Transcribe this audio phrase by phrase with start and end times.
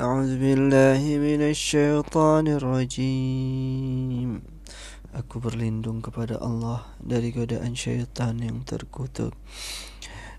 [0.00, 4.30] أعوذ بالله من الشيطان الرجيم
[5.12, 9.36] Aku berlindung kepada Allah dari godaan syaitan yang terkutuk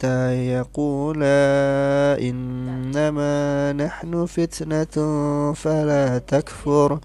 [0.00, 4.94] حتى يقولا إنما نحن فتنة
[5.52, 6.98] فلا تكفر.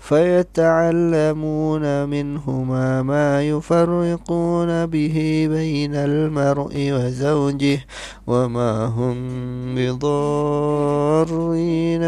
[0.00, 7.86] فيتعلمون منهما ما يفرقون به بين المرء وزوجه
[8.26, 9.16] وما هم
[9.74, 10.16] بضارين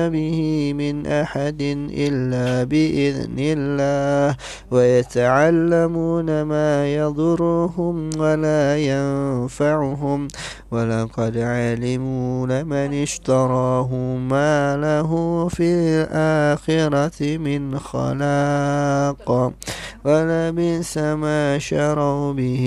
[0.09, 4.37] به من أحد إلا بإذن الله.
[4.71, 10.29] ويتعلمون ما يضرهم ولا ينفعهم.
[10.73, 13.95] ولقد علموا لمن اشتراه
[14.31, 15.11] ما له
[15.49, 19.53] في الآخرة من خلاق.
[20.05, 22.65] ولبئس ما شروا به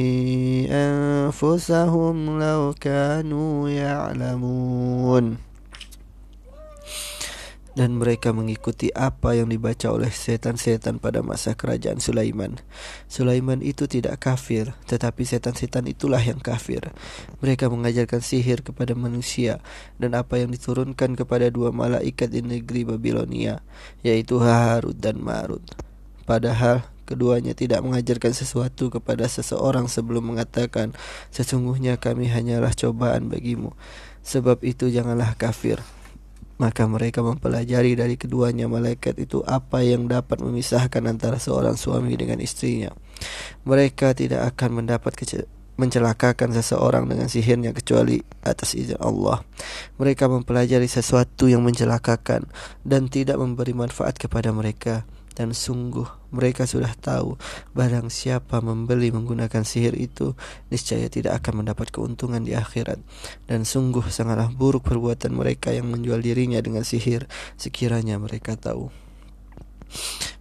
[0.72, 5.55] أنفسهم لو كانوا يعلمون.
[7.76, 12.56] Dan mereka mengikuti apa yang dibaca oleh setan-setan pada masa kerajaan Sulaiman.
[13.12, 16.96] Sulaiman itu tidak kafir, tetapi setan-setan itulah yang kafir.
[17.44, 19.60] Mereka mengajarkan sihir kepada manusia
[20.00, 23.60] dan apa yang diturunkan kepada dua malaikat di negeri Babilonia,
[24.02, 25.62] yaitu Harut dan Marut.
[26.24, 30.96] Padahal keduanya tidak mengajarkan sesuatu kepada seseorang sebelum mengatakan,
[31.30, 33.76] "Sesungguhnya kami hanyalah cobaan bagimu."
[34.26, 35.86] Sebab itu janganlah kafir
[36.56, 42.40] maka mereka mempelajari dari keduanya malaikat itu apa yang dapat memisahkan antara seorang suami dengan
[42.40, 42.96] istrinya.
[43.68, 45.16] Mereka tidak akan mendapat
[45.76, 49.44] mencelakakan seseorang dengan sihirnya kecuali atas izin Allah.
[50.00, 52.48] Mereka mempelajari sesuatu yang mencelakakan
[52.88, 55.04] dan tidak memberi manfaat kepada mereka
[55.35, 56.05] dan sungguh
[56.35, 57.39] mereka sudah tahu
[57.73, 60.35] barang siapa membeli menggunakan sihir itu
[60.69, 63.01] niscaya tidak akan mendapat keuntungan di akhirat
[63.49, 68.93] dan sungguh sangatlah buruk perbuatan mereka yang menjual dirinya dengan sihir sekiranya mereka tahu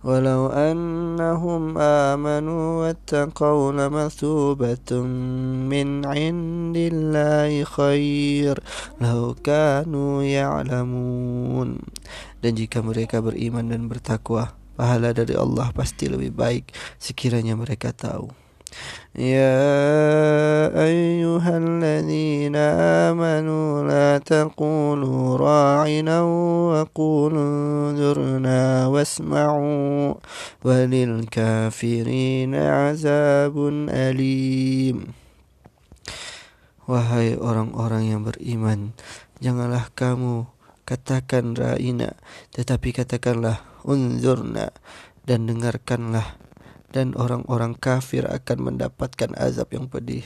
[0.06, 4.90] ولو أنهم آمنوا واتقوا لمثوبة
[5.74, 8.56] من عند الله خير
[9.02, 11.70] لو كانوا يعلمون
[12.40, 18.27] dan jika mereka beriman dan bertakwa pahala dari Allah pasti lebih baik sekiranya mereka tahu.
[20.75, 30.19] Ayyuhalladzina amanu la taqulu ra'ina wa qulu zurna wasma'u
[30.67, 35.15] walil kafirina azabun alim
[36.91, 38.99] Wahai orang-orang yang beriman
[39.39, 40.51] janganlah kamu
[40.83, 42.19] katakan ra'ina
[42.51, 44.70] tetapi katakanlah unzurna
[45.24, 46.38] dan dengarkanlah
[46.90, 50.26] dan orang-orang kafir akan mendapatkan azab yang pedih.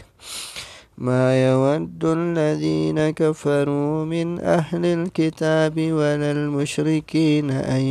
[0.97, 7.81] ما يود الذين كفروا من أهل الكتاب ولا المشركين أن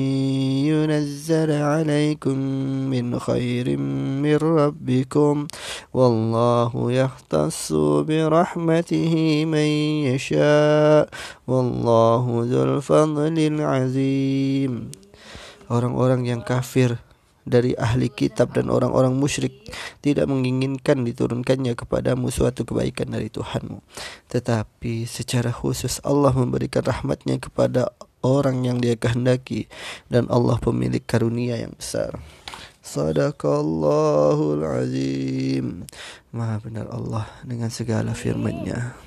[0.71, 2.39] ينزل عليكم
[2.91, 3.77] من خير
[4.23, 5.47] من ربكم
[5.95, 7.73] والله يختص
[8.07, 9.69] برحمته من
[10.15, 11.09] يشاء
[11.47, 14.91] والله ذو الفضل العظيم
[15.68, 17.00] orang-orang yang kafir
[17.48, 19.56] dari ahli kitab dan orang-orang musyrik
[20.04, 23.80] tidak menginginkan diturunkannya kepadamu suatu kebaikan dari Tuhanmu.
[24.28, 29.72] Tetapi secara khusus Allah memberikan rahmatnya kepada orang yang dia kehendaki
[30.12, 32.20] dan Allah pemilik karunia yang besar.
[32.84, 35.88] Sadaqallahul azim.
[36.36, 39.07] Maha benar Allah dengan segala firman-Nya.